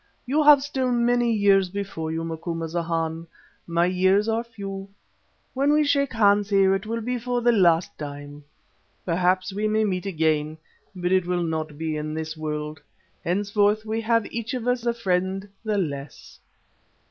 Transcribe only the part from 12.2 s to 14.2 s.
world. Henceforth we